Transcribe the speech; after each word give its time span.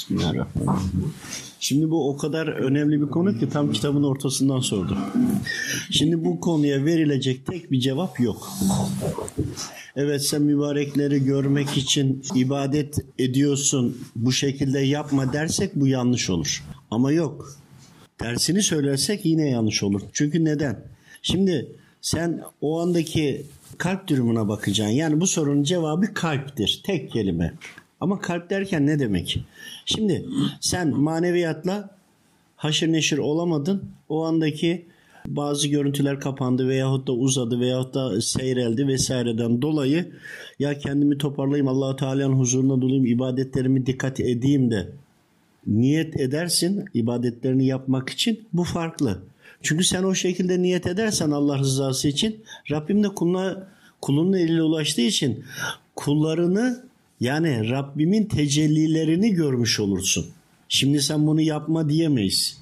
Bismillahirrahmanirrahim. 0.00 1.12
Şimdi 1.60 1.90
bu 1.90 2.10
o 2.10 2.16
kadar 2.16 2.46
önemli 2.46 3.00
bir 3.00 3.06
konu 3.06 3.38
ki 3.38 3.48
tam 3.48 3.72
kitabın 3.72 4.02
ortasından 4.02 4.60
sordu. 4.60 4.98
Şimdi 5.90 6.24
bu 6.24 6.40
konuya 6.40 6.84
verilecek 6.84 7.46
tek 7.46 7.70
bir 7.70 7.80
cevap 7.80 8.20
yok. 8.20 8.50
Evet 9.96 10.22
sen 10.26 10.42
mübarekleri 10.42 11.24
görmek 11.24 11.76
için 11.76 12.22
ibadet 12.34 12.98
ediyorsun 13.18 13.98
bu 14.16 14.32
şekilde 14.32 14.78
yapma 14.78 15.32
dersek 15.32 15.74
bu 15.74 15.86
yanlış 15.86 16.30
olur. 16.30 16.64
Ama 16.90 17.12
yok. 17.12 17.56
Tersini 18.18 18.62
söylersek 18.62 19.24
yine 19.24 19.48
yanlış 19.48 19.82
olur. 19.82 20.00
Çünkü 20.12 20.44
neden? 20.44 20.80
Şimdi 21.22 21.68
sen 22.00 22.42
o 22.60 22.80
andaki 22.80 23.46
kalp 23.78 24.08
durumuna 24.08 24.48
bakacaksın. 24.48 24.94
Yani 24.94 25.20
bu 25.20 25.26
sorunun 25.26 25.62
cevabı 25.62 26.14
kalptir. 26.14 26.82
Tek 26.86 27.12
kelime. 27.12 27.54
Ama 28.00 28.20
kalp 28.20 28.50
derken 28.50 28.86
ne 28.86 28.98
demek? 28.98 29.40
Şimdi 29.84 30.26
sen 30.60 30.96
maneviyatla 30.96 31.90
haşır 32.56 32.92
neşir 32.92 33.18
olamadın. 33.18 33.84
O 34.08 34.24
andaki 34.24 34.86
bazı 35.26 35.68
görüntüler 35.68 36.20
kapandı 36.20 36.68
veyahut 36.68 37.06
da 37.06 37.12
uzadı 37.12 37.60
veyahut 37.60 37.94
da 37.94 38.20
seyreldi 38.20 38.86
vesaireden 38.86 39.62
dolayı 39.62 40.12
ya 40.58 40.78
kendimi 40.78 41.18
toparlayayım 41.18 41.68
Allahu 41.68 41.96
Teala'nın 41.96 42.34
huzuruna 42.34 42.82
dolayım 42.82 43.06
ibadetlerimi 43.06 43.86
dikkat 43.86 44.20
edeyim 44.20 44.70
de 44.70 44.88
niyet 45.66 46.20
edersin 46.20 46.84
ibadetlerini 46.94 47.66
yapmak 47.66 48.10
için 48.10 48.40
bu 48.52 48.64
farklı. 48.64 49.18
Çünkü 49.62 49.84
sen 49.84 50.02
o 50.02 50.14
şekilde 50.14 50.62
niyet 50.62 50.86
edersen 50.86 51.30
Allah 51.30 51.58
rızası 51.58 52.08
için 52.08 52.42
Rabbim 52.70 53.02
de 53.02 53.08
kuluna, 53.08 53.68
kulunun 54.00 54.32
eliyle 54.32 54.62
ulaştığı 54.62 55.00
için 55.00 55.44
kullarını 55.96 56.89
yani 57.20 57.70
Rabbimin 57.70 58.24
tecellilerini 58.24 59.30
görmüş 59.30 59.80
olursun. 59.80 60.26
Şimdi 60.68 61.02
sen 61.02 61.26
bunu 61.26 61.40
yapma 61.40 61.88
diyemeyiz. 61.88 62.60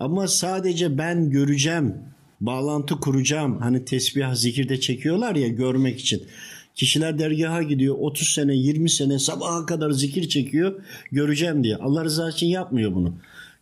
Ama 0.00 0.28
sadece 0.28 0.98
ben 0.98 1.30
göreceğim, 1.30 1.94
bağlantı 2.40 2.94
kuracağım. 2.94 3.58
Hani 3.60 3.84
tesbih, 3.84 4.34
zikirde 4.34 4.80
çekiyorlar 4.80 5.36
ya 5.36 5.48
görmek 5.48 6.00
için. 6.00 6.22
Kişiler 6.74 7.18
dergaha 7.18 7.62
gidiyor 7.62 7.96
30 7.98 8.28
sene 8.28 8.54
20 8.56 8.90
sene 8.90 9.18
sabaha 9.18 9.66
kadar 9.66 9.90
zikir 9.90 10.28
çekiyor 10.28 10.82
göreceğim 11.12 11.64
diye. 11.64 11.76
Allah 11.76 12.04
rızası 12.04 12.36
için 12.36 12.46
yapmıyor 12.46 12.94
bunu. 12.94 13.14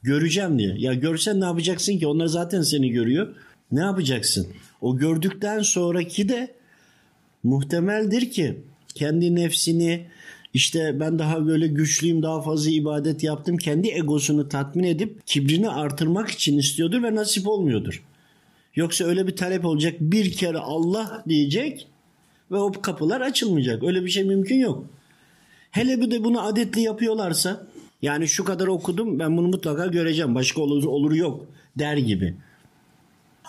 Göreceğim 0.03 0.59
diye. 0.59 0.75
Ya 0.79 0.95
görsen 0.95 1.41
ne 1.41 1.45
yapacaksın 1.45 1.99
ki? 1.99 2.07
Onlar 2.07 2.27
zaten 2.27 2.63
seni 2.63 2.91
görüyor. 2.91 3.35
Ne 3.73 3.81
yapacaksın? 3.81 4.47
O 4.81 4.97
gördükten 4.97 5.63
sonraki 5.63 6.29
de 6.29 6.55
muhtemeldir 7.43 8.31
ki 8.31 8.59
kendi 8.95 9.35
nefsini 9.35 10.07
işte 10.55 11.01
ben 11.01 11.19
daha 11.19 11.47
böyle 11.47 11.67
güçlüyüm 11.67 12.23
daha 12.23 12.43
fazla 12.43 12.71
ibadet 12.71 13.23
yaptım 13.23 13.57
kendi 13.57 13.89
egosunu 13.89 14.49
tatmin 14.49 14.85
edip 14.85 15.27
kibrini 15.27 15.69
artırmak 15.69 16.31
için 16.31 16.59
istiyordur 16.59 17.03
ve 17.03 17.15
nasip 17.15 17.49
olmuyordur. 17.49 18.05
Yoksa 18.77 19.05
öyle 19.05 19.27
bir 19.27 19.37
talep 19.37 19.65
olacak 19.65 19.95
bir 20.01 20.33
kere 20.33 20.59
Allah 20.59 21.25
diyecek 21.29 21.87
ve 22.51 22.57
o 22.57 22.73
kapılar 22.73 23.21
açılmayacak. 23.21 23.85
Öyle 23.85 24.05
bir 24.05 24.11
şey 24.11 24.25
mümkün 24.25 24.57
yok. 24.57 24.85
Hele 25.71 26.01
bir 26.01 26.11
de 26.11 26.25
bunu 26.25 26.47
adetli 26.47 26.81
yapıyorlarsa 26.81 27.67
yani 28.03 28.29
şu 28.29 28.45
kadar 28.45 28.67
okudum 28.67 29.19
ben 29.19 29.37
bunu 29.37 29.49
mutlaka 29.49 29.87
göreceğim 29.87 30.35
başka 30.35 30.61
olur, 30.63 30.85
olur 30.85 31.13
yok 31.13 31.47
der 31.79 31.97
gibi. 31.97 32.35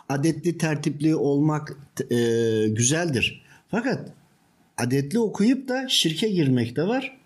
Adetli 0.09 0.57
tertipli 0.57 1.15
olmak 1.15 1.77
e, 2.11 2.17
güzeldir. 2.67 3.41
Fakat 3.71 4.11
adetli 4.77 5.19
okuyup 5.19 5.67
da 5.67 5.89
şirke 5.89 6.29
girmek 6.29 6.75
de 6.75 6.87
var. 6.87 7.17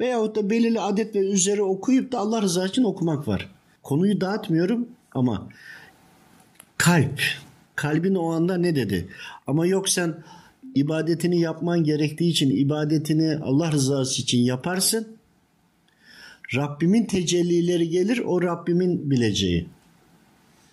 Veyahut 0.00 0.36
da 0.36 0.50
belirli 0.50 0.80
adet 0.80 1.14
ve 1.14 1.18
üzeri 1.18 1.62
okuyup 1.62 2.12
da 2.12 2.18
Allah 2.18 2.42
rızası 2.42 2.68
için 2.68 2.84
okumak 2.84 3.28
var. 3.28 3.50
Konuyu 3.82 4.20
dağıtmıyorum 4.20 4.88
ama 5.12 5.48
kalp, 6.78 7.20
kalbin 7.76 8.14
o 8.14 8.32
anda 8.32 8.56
ne 8.56 8.76
dedi? 8.76 9.08
Ama 9.46 9.66
yok 9.66 9.88
sen 9.88 10.14
ibadetini 10.74 11.40
yapman 11.40 11.84
gerektiği 11.84 12.30
için 12.30 12.50
ibadetini 12.50 13.36
Allah 13.36 13.72
rızası 13.72 14.22
için 14.22 14.38
yaparsın. 14.38 15.16
Rabbimin 16.54 17.04
tecellileri 17.04 17.88
gelir 17.88 18.18
o 18.18 18.42
Rabbimin 18.42 19.10
bileceği. 19.10 19.66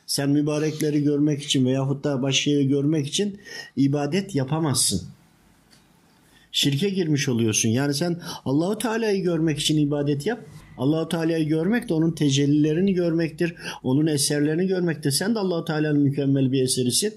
Sen 0.05 0.29
mübarekleri 0.29 1.03
görmek 1.03 1.43
için 1.43 1.65
veyahut 1.65 2.03
da 2.03 2.21
başka 2.21 2.51
yeri 2.51 2.67
görmek 2.67 3.07
için 3.07 3.39
ibadet 3.77 4.35
yapamazsın. 4.35 5.01
Şirke 6.55 6.89
girmiş 6.89 7.29
oluyorsun. 7.29 7.69
Yani 7.69 7.93
sen 7.93 8.21
Allahu 8.45 8.77
Teala'yı 8.77 9.23
görmek 9.23 9.59
için 9.59 9.77
ibadet 9.77 10.25
yap. 10.25 10.39
Allahu 10.77 11.09
Teala'yı 11.09 11.47
görmek 11.47 11.89
de 11.89 11.93
onun 11.93 12.11
tecellilerini 12.11 12.93
görmektir. 12.93 13.55
Onun 13.83 14.07
eserlerini 14.07 14.67
görmektir. 14.67 15.11
Sen 15.11 15.35
de 15.35 15.39
Allahu 15.39 15.65
Teala'nın 15.65 16.01
mükemmel 16.01 16.51
bir 16.51 16.63
eserisin. 16.63 17.13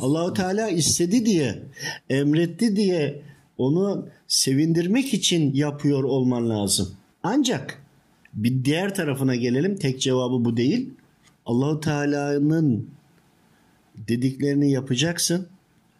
Allahu 0.00 0.34
Teala 0.34 0.68
istedi 0.68 1.26
diye, 1.26 1.62
emretti 2.10 2.76
diye 2.76 3.22
onu 3.58 4.08
sevindirmek 4.28 5.14
için 5.14 5.54
yapıyor 5.54 6.04
olman 6.04 6.50
lazım. 6.50 6.88
Ancak 7.22 7.82
bir 8.34 8.64
diğer 8.64 8.94
tarafına 8.94 9.36
gelelim. 9.36 9.76
Tek 9.76 10.00
cevabı 10.00 10.44
bu 10.44 10.56
değil. 10.56 10.90
Allahu 11.46 11.80
Teala'nın 11.80 12.90
dediklerini 14.08 14.70
yapacaksın. 14.70 15.46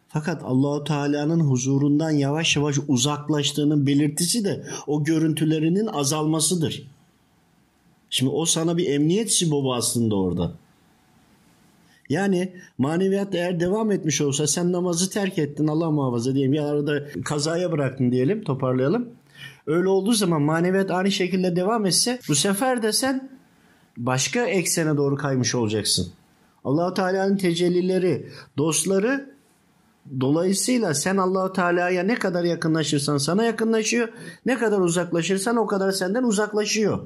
Fakat 0.08 0.42
Allahu 0.44 0.84
Teala'nın 0.84 1.40
huzurundan 1.40 2.10
yavaş 2.10 2.56
yavaş 2.56 2.76
uzaklaştığının 2.88 3.86
belirtisi 3.86 4.44
de 4.44 4.66
o 4.86 5.04
görüntülerinin 5.04 5.86
azalmasıdır. 5.86 6.86
Şimdi 8.10 8.32
o 8.32 8.44
sana 8.44 8.76
bir 8.76 8.90
emniyet 8.90 9.32
sibobu 9.32 9.74
aslında 9.74 10.16
orada. 10.16 10.52
Yani 12.08 12.52
maneviyat 12.78 13.34
eğer 13.34 13.60
devam 13.60 13.90
etmiş 13.90 14.20
olsa 14.20 14.46
sen 14.46 14.72
namazı 14.72 15.10
terk 15.10 15.38
ettin 15.38 15.66
Allah 15.66 15.90
muhafaza 15.90 16.34
diyelim 16.34 16.54
ya 16.54 16.68
arada 16.68 17.04
kazaya 17.24 17.72
bıraktın 17.72 18.10
diyelim 18.12 18.44
toparlayalım. 18.44 19.08
Öyle 19.66 19.88
olduğu 19.88 20.12
zaman 20.12 20.42
maneviyat 20.42 20.90
aynı 20.90 21.10
şekilde 21.10 21.56
devam 21.56 21.86
etse 21.86 22.20
bu 22.28 22.34
sefer 22.34 22.82
de 22.82 22.92
sen 22.92 23.30
başka 23.96 24.46
eksene 24.46 24.96
doğru 24.96 25.16
kaymış 25.16 25.54
olacaksın. 25.54 26.08
Allahu 26.64 26.94
Teala'nın 26.94 27.36
tecellileri, 27.36 28.26
dostları 28.58 29.35
dolayısıyla 30.20 30.94
sen 30.94 31.16
Allahu 31.16 31.52
Teala'ya 31.52 32.02
ne 32.02 32.14
kadar 32.14 32.44
yakınlaşırsan 32.44 33.18
sana 33.18 33.44
yakınlaşıyor, 33.44 34.08
ne 34.46 34.58
kadar 34.58 34.78
uzaklaşırsan 34.78 35.56
o 35.56 35.66
kadar 35.66 35.92
senden 35.92 36.22
uzaklaşıyor. 36.22 36.98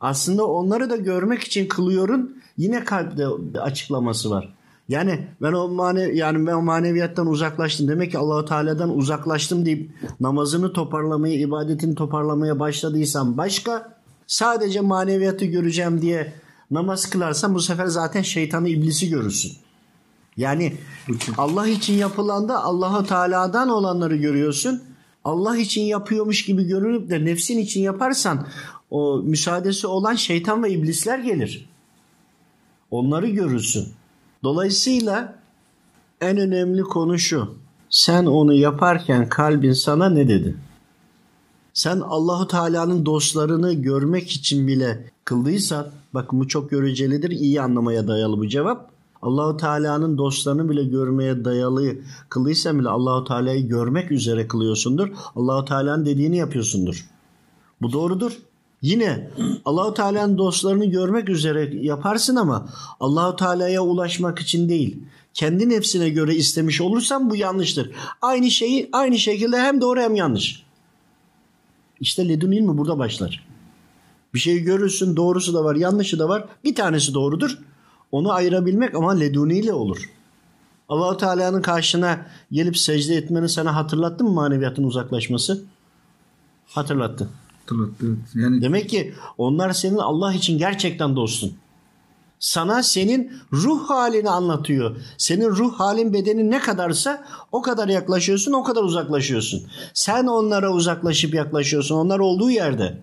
Aslında 0.00 0.46
onları 0.46 0.90
da 0.90 0.96
görmek 0.96 1.42
için 1.42 1.68
kılıyorun 1.68 2.42
yine 2.56 2.84
kalpte 2.84 3.26
açıklaması 3.60 4.30
var. 4.30 4.54
Yani 4.88 5.26
ben 5.42 5.52
o 5.52 5.68
mane 5.68 6.02
yani 6.02 6.46
ben 6.46 6.52
o 6.52 6.62
maneviyattan 6.62 7.26
uzaklaştım. 7.26 7.88
Demek 7.88 8.10
ki 8.10 8.18
Allahu 8.18 8.44
Teala'dan 8.44 8.96
uzaklaştım 8.96 9.66
deyip 9.66 9.90
namazını 10.20 10.72
toparlamaya, 10.72 11.34
ibadetini 11.34 11.94
toparlamaya 11.94 12.60
başladıysan 12.60 13.38
başka 13.38 13.98
sadece 14.26 14.80
maneviyatı 14.80 15.44
göreceğim 15.44 16.02
diye 16.02 16.32
namaz 16.70 17.10
kılarsan 17.10 17.54
bu 17.54 17.60
sefer 17.60 17.86
zaten 17.86 18.22
şeytanı 18.22 18.68
iblisi 18.68 19.10
görürsün. 19.10 19.52
Yani 20.38 20.76
Allah 21.38 21.68
için 21.68 21.94
yapılanda 21.94 22.64
Allahu 22.64 23.06
Teala'dan 23.06 23.68
olanları 23.68 24.16
görüyorsun. 24.16 24.82
Allah 25.24 25.56
için 25.56 25.82
yapıyormuş 25.82 26.44
gibi 26.44 26.64
görünüp 26.64 27.10
de 27.10 27.24
nefsin 27.24 27.58
için 27.58 27.80
yaparsan 27.80 28.46
o 28.90 29.22
müsaadesi 29.24 29.86
olan 29.86 30.14
şeytan 30.14 30.62
ve 30.62 30.70
iblisler 30.70 31.18
gelir. 31.18 31.68
Onları 32.90 33.28
görürsün. 33.28 33.88
Dolayısıyla 34.42 35.34
en 36.20 36.38
önemli 36.38 36.82
konu 36.82 37.18
şu. 37.18 37.54
Sen 37.90 38.26
onu 38.26 38.54
yaparken 38.54 39.28
kalbin 39.28 39.72
sana 39.72 40.08
ne 40.08 40.28
dedi? 40.28 40.56
Sen 41.72 42.00
Allahu 42.00 42.48
Teala'nın 42.48 43.06
dostlarını 43.06 43.72
görmek 43.72 44.30
için 44.30 44.68
bile 44.68 45.10
kıldıysan, 45.24 45.86
bak 46.14 46.32
bu 46.32 46.48
çok 46.48 46.70
görecelidir, 46.70 47.30
iyi 47.30 47.62
anlamaya 47.62 48.08
dayalı 48.08 48.38
bu 48.38 48.48
cevap. 48.48 48.97
Allahu 49.22 49.56
Teala'nın 49.56 50.18
dostlarını 50.18 50.70
bile 50.70 50.84
görmeye 50.84 51.44
dayalı 51.44 51.96
kıldıysan 52.28 52.78
bile 52.78 52.88
Allahu 52.88 53.24
Teala'yı 53.24 53.68
görmek 53.68 54.12
üzere 54.12 54.48
kılıyorsundur. 54.48 55.08
Allahu 55.36 55.64
Teala'nın 55.64 56.06
dediğini 56.06 56.36
yapıyorsundur. 56.36 57.06
Bu 57.82 57.92
doğrudur. 57.92 58.38
Yine 58.82 59.30
Allahu 59.64 59.94
Teala'nın 59.94 60.38
dostlarını 60.38 60.84
görmek 60.84 61.28
üzere 61.28 61.76
yaparsın 61.76 62.36
ama 62.36 62.68
Allahu 63.00 63.36
Teala'ya 63.36 63.82
ulaşmak 63.82 64.38
için 64.38 64.68
değil. 64.68 65.02
Kendi 65.34 65.68
nefsine 65.68 66.08
göre 66.08 66.34
istemiş 66.34 66.80
olursan 66.80 67.30
bu 67.30 67.36
yanlıştır. 67.36 67.90
Aynı 68.22 68.50
şeyi 68.50 68.88
aynı 68.92 69.18
şekilde 69.18 69.60
hem 69.60 69.80
doğru 69.80 70.00
hem 70.00 70.14
yanlış. 70.14 70.62
İşte 72.00 72.28
ledun 72.28 72.52
ilmi 72.52 72.78
burada 72.78 72.98
başlar. 72.98 73.46
Bir 74.34 74.38
şeyi 74.38 74.62
görürsün 74.62 75.16
doğrusu 75.16 75.54
da 75.54 75.64
var 75.64 75.76
yanlışı 75.76 76.18
da 76.18 76.28
var. 76.28 76.48
Bir 76.64 76.74
tanesi 76.74 77.14
doğrudur. 77.14 77.58
Onu 78.12 78.32
ayırabilmek 78.32 78.94
ama 78.94 79.12
leduniyle 79.12 79.72
olur. 79.72 80.10
Allahu 80.88 81.16
Teala'nın 81.16 81.62
karşına 81.62 82.26
gelip 82.52 82.78
secde 82.78 83.14
etmeni 83.14 83.48
sana 83.48 83.76
hatırlattı 83.76 84.24
mı 84.24 84.30
maneviyatın 84.30 84.84
uzaklaşması? 84.84 85.64
Hatırlattı. 86.66 87.28
Hatırlattı. 87.60 88.16
Yani 88.34 88.62
Demek 88.62 88.88
ki 88.88 89.14
onlar 89.38 89.72
senin 89.72 89.96
Allah 89.98 90.34
için 90.34 90.58
gerçekten 90.58 91.16
dostun. 91.16 91.52
Sana 92.38 92.82
senin 92.82 93.32
ruh 93.52 93.90
halini 93.90 94.30
anlatıyor. 94.30 94.96
Senin 95.18 95.48
ruh 95.50 95.72
halin 95.74 96.12
bedenin 96.12 96.50
ne 96.50 96.58
kadarsa 96.58 97.24
o 97.52 97.62
kadar 97.62 97.88
yaklaşıyorsun, 97.88 98.52
o 98.52 98.62
kadar 98.62 98.82
uzaklaşıyorsun. 98.82 99.62
Sen 99.94 100.26
onlara 100.26 100.72
uzaklaşıp 100.72 101.34
yaklaşıyorsun. 101.34 101.94
Onlar 101.94 102.18
olduğu 102.18 102.50
yerde. 102.50 102.98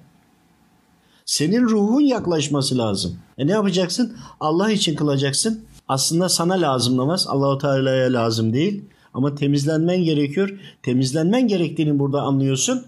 Senin 1.26 1.64
ruhun 1.64 2.02
yaklaşması 2.02 2.78
lazım. 2.78 3.18
E 3.38 3.48
ne 3.48 3.52
yapacaksın? 3.52 4.18
Allah 4.40 4.72
için 4.72 4.96
kılacaksın. 4.96 5.66
Aslında 5.88 6.30
sana 6.30 6.54
lazım 6.54 6.98
namaz. 6.98 7.28
Allahu 7.28 7.58
Teala'ya 7.58 8.14
lazım 8.14 8.54
değil. 8.54 8.84
Ama 9.14 9.36
temizlenmen 9.36 10.04
gerekiyor. 10.04 10.60
Temizlenmen 10.84 11.48
gerektiğini 11.48 12.00
burada 12.00 12.22
anlıyorsun. 12.22 12.86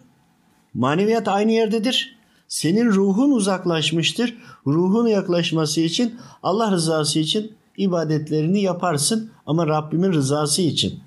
Maneviyat 0.74 1.28
aynı 1.28 1.52
yerdedir. 1.52 2.18
Senin 2.48 2.86
ruhun 2.86 3.32
uzaklaşmıştır. 3.32 4.38
Ruhun 4.68 5.08
yaklaşması 5.08 5.82
için 5.82 6.16
Allah 6.44 6.72
rızası 6.72 7.20
için 7.20 7.52
ibadetlerini 7.78 8.62
yaparsın 8.62 9.32
ama 9.46 9.68
Rabbimin 9.68 10.14
rızası 10.14 10.62
için. 10.62 11.00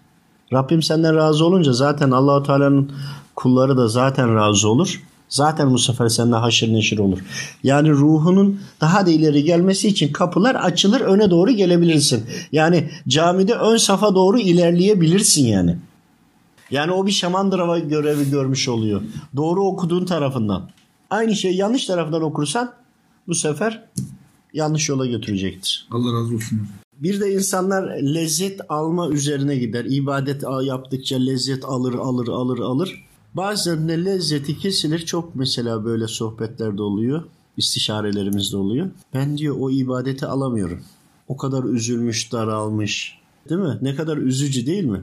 Rabbim 0.53 0.83
senden 0.83 1.17
razı 1.17 1.47
olunca 1.47 1.73
zaten 1.73 2.11
Allahu 2.11 2.43
Teala'nın 2.43 2.93
kulları 3.37 3.77
da 3.77 3.89
zaten 3.89 4.37
razı 4.37 4.69
olur. 4.69 5.03
Zaten 5.31 5.71
bu 5.71 5.79
sefer 5.79 6.09
seninle 6.09 6.37
haşır 6.37 6.73
neşir 6.73 6.99
olur. 6.99 7.19
Yani 7.63 7.91
ruhunun 7.91 8.61
daha 8.81 9.07
da 9.07 9.11
ileri 9.11 9.45
gelmesi 9.45 9.89
için 9.89 10.13
kapılar 10.13 10.55
açılır 10.55 11.01
öne 11.01 11.31
doğru 11.31 11.51
gelebilirsin. 11.51 12.25
Yani 12.53 12.91
camide 13.09 13.55
ön 13.55 13.77
safa 13.77 14.15
doğru 14.15 14.39
ilerleyebilirsin 14.39 15.47
yani. 15.47 15.77
Yani 16.71 16.93
o 16.93 17.07
bir 17.07 17.13
şamandıra 17.13 17.79
görevi 17.79 18.31
görmüş 18.31 18.69
oluyor. 18.69 19.03
Doğru 19.37 19.65
okuduğun 19.65 20.05
tarafından. 20.05 20.71
Aynı 21.11 21.37
şeyi 21.37 21.57
yanlış 21.57 21.87
tarafından 21.87 22.23
okursan 22.23 22.73
bu 23.29 23.35
sefer 23.35 23.85
yanlış 24.53 24.89
yola 24.89 25.07
götürecektir. 25.07 25.89
Allah 25.91 26.21
razı 26.21 26.35
olsun. 26.35 26.61
Bir 26.99 27.21
de 27.21 27.35
insanlar 27.35 28.03
lezzet 28.03 28.61
alma 28.69 29.09
üzerine 29.09 29.57
gider. 29.57 29.85
İbadet 29.85 30.43
yaptıkça 30.63 31.17
lezzet 31.17 31.65
alır 31.65 31.95
alır 31.95 32.29
alır 32.29 32.59
alır. 32.59 33.05
Bazen 33.35 33.89
de 33.89 34.05
lezzeti 34.05 34.59
kesilir. 34.59 34.99
Çok 35.07 35.35
mesela 35.35 35.85
böyle 35.85 36.09
sohbetlerde 36.09 36.83
oluyor. 36.83 37.25
istişarelerimizde 37.57 38.57
oluyor. 38.57 38.91
Ben 39.15 39.39
diyor 39.39 39.57
o 39.61 39.71
ibadeti 39.71 40.27
alamıyorum. 40.27 40.81
O 41.29 41.37
kadar 41.37 41.65
üzülmüş, 41.65 42.33
daralmış. 42.33 43.19
Değil 43.49 43.61
mi? 43.61 43.79
Ne 43.83 43.95
kadar 43.95 44.17
üzücü 44.17 44.67
değil 44.67 44.85
mi? 44.85 45.01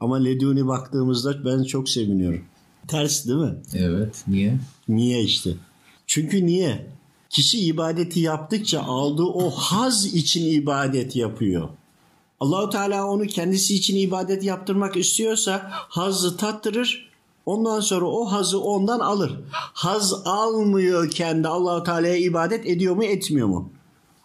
Ama 0.00 0.16
Leduni 0.16 0.66
baktığımızda 0.66 1.44
ben 1.44 1.62
çok 1.62 1.88
seviniyorum. 1.88 2.40
Ters 2.88 3.26
değil 3.26 3.38
mi? 3.38 3.54
Evet. 3.74 4.24
Niye? 4.28 4.58
Niye 4.88 5.22
işte? 5.22 5.50
Çünkü 6.06 6.46
niye? 6.46 6.86
Kişi 7.30 7.58
ibadeti 7.66 8.20
yaptıkça 8.20 8.80
aldığı 8.82 9.22
o 9.24 9.50
haz 9.50 10.06
için 10.06 10.60
ibadet 10.62 11.16
yapıyor. 11.16 11.68
Allahu 12.42 12.70
Teala 12.70 13.06
onu 13.06 13.26
kendisi 13.26 13.74
için 13.74 13.96
ibadet 13.96 14.44
yaptırmak 14.44 14.96
istiyorsa 14.96 15.70
hazzı 15.70 16.36
tattırır. 16.36 17.10
Ondan 17.46 17.80
sonra 17.80 18.06
o 18.06 18.24
hazı 18.24 18.60
ondan 18.60 19.00
alır. 19.00 19.40
Haz 19.52 20.14
almıyor 20.24 21.10
kendi 21.10 21.48
Allahu 21.48 21.82
Teala'ya 21.82 22.16
ibadet 22.16 22.66
ediyor 22.66 22.96
mu 22.96 23.04
etmiyor 23.04 23.48
mu? 23.48 23.70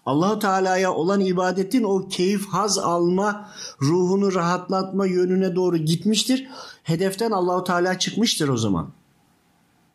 Allahu 0.05 0.39
Teala'ya 0.39 0.93
olan 0.93 1.21
ibadetin 1.21 1.83
o 1.83 2.07
keyif, 2.07 2.47
haz 2.47 2.77
alma, 2.77 3.49
ruhunu 3.81 4.33
rahatlatma 4.33 5.05
yönüne 5.05 5.55
doğru 5.55 5.77
gitmiştir. 5.77 6.47
Hedeften 6.83 7.31
Allahu 7.31 7.63
Teala 7.63 7.99
çıkmıştır 7.99 8.49
o 8.49 8.57
zaman. 8.57 8.89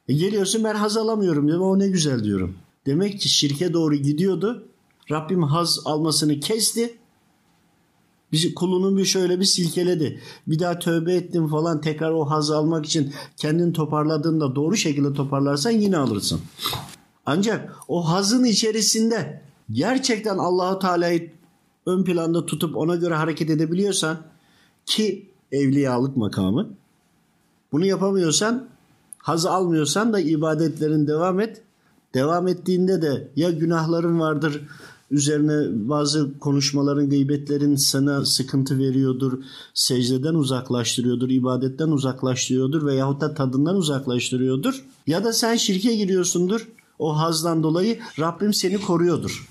E 0.08 0.12
geliyorsun 0.12 0.64
ben 0.64 0.74
haz 0.74 0.96
alamıyorum 0.96 1.46
diyorum. 1.46 1.66
O 1.66 1.78
ne 1.78 1.88
güzel 1.88 2.24
diyorum. 2.24 2.56
Demek 2.86 3.20
ki 3.20 3.28
şirke 3.28 3.72
doğru 3.72 3.94
gidiyordu. 3.94 4.68
Rabbim 5.10 5.42
haz 5.42 5.78
almasını 5.84 6.40
kesti. 6.40 7.01
Bizi 8.32 8.54
kulunun 8.54 8.96
bir 8.96 9.04
şöyle 9.04 9.40
bir 9.40 9.44
silkeledi. 9.44 10.20
Bir 10.46 10.58
daha 10.58 10.78
tövbe 10.78 11.14
ettim 11.14 11.48
falan 11.48 11.80
tekrar 11.80 12.10
o 12.10 12.30
haz 12.30 12.50
almak 12.50 12.86
için 12.86 13.12
kendini 13.36 13.72
toparladığında 13.72 14.54
doğru 14.54 14.76
şekilde 14.76 15.12
toparlarsan 15.12 15.70
yine 15.70 15.96
alırsın. 15.96 16.40
Ancak 17.26 17.76
o 17.88 18.08
hazın 18.08 18.44
içerisinde 18.44 19.42
gerçekten 19.70 20.38
Allahu 20.38 20.78
Teala'yı 20.78 21.32
ön 21.86 22.04
planda 22.04 22.46
tutup 22.46 22.76
ona 22.76 22.96
göre 22.96 23.14
hareket 23.14 23.50
edebiliyorsan 23.50 24.18
ki 24.86 25.30
evliyalık 25.52 26.16
makamı 26.16 26.74
bunu 27.72 27.86
yapamıyorsan 27.86 28.68
haz 29.18 29.46
almıyorsan 29.46 30.12
da 30.12 30.20
ibadetlerin 30.20 31.06
devam 31.06 31.40
et. 31.40 31.62
Devam 32.14 32.48
ettiğinde 32.48 33.02
de 33.02 33.28
ya 33.36 33.50
günahların 33.50 34.20
vardır 34.20 34.62
üzerine 35.12 35.88
bazı 35.88 36.38
konuşmaların, 36.38 37.10
gıybetlerin 37.10 37.76
sana 37.76 38.24
sıkıntı 38.24 38.78
veriyordur, 38.78 39.42
secdeden 39.74 40.34
uzaklaştırıyordur, 40.34 41.30
ibadetten 41.30 41.88
uzaklaştırıyordur 41.88 42.86
veyahut 42.86 43.20
da 43.20 43.34
tadından 43.34 43.76
uzaklaştırıyordur. 43.76 44.84
Ya 45.06 45.24
da 45.24 45.32
sen 45.32 45.56
şirke 45.56 45.96
giriyorsundur. 45.96 46.68
O 46.98 47.18
hazdan 47.18 47.62
dolayı 47.62 47.98
Rabbim 48.18 48.54
seni 48.54 48.80
koruyordur. 48.80 49.48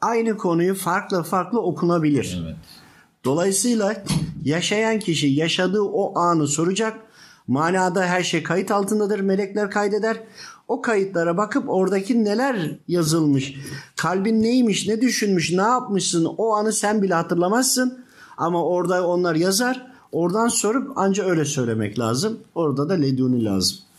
Aynı 0.00 0.36
konuyu 0.36 0.74
farklı 0.74 1.22
farklı 1.22 1.60
okunabilir. 1.60 2.40
Evet. 2.42 2.56
Dolayısıyla 3.24 4.04
yaşayan 4.44 4.98
kişi 4.98 5.26
yaşadığı 5.26 5.82
o 5.82 6.18
anı 6.18 6.46
soracak. 6.46 7.00
Manada 7.48 8.06
her 8.06 8.22
şey 8.22 8.42
kayıt 8.42 8.70
altındadır. 8.70 9.20
Melekler 9.20 9.70
kaydeder. 9.70 10.20
O 10.70 10.82
kayıtlara 10.82 11.36
bakıp 11.36 11.64
oradaki 11.68 12.24
neler 12.24 12.78
yazılmış, 12.88 13.54
kalbin 13.96 14.42
neymiş, 14.42 14.88
ne 14.88 15.00
düşünmüş, 15.00 15.52
ne 15.52 15.62
yapmışsın 15.62 16.24
o 16.24 16.54
anı 16.54 16.72
sen 16.72 17.02
bile 17.02 17.14
hatırlamazsın. 17.14 18.04
Ama 18.36 18.64
orada 18.64 19.06
onlar 19.06 19.34
yazar. 19.34 19.86
Oradan 20.12 20.48
sorup 20.48 20.98
anca 20.98 21.24
öyle 21.24 21.44
söylemek 21.44 21.98
lazım. 21.98 22.38
Orada 22.54 22.88
da 22.88 22.94
leduni 22.94 23.44
lazım. 23.44 23.78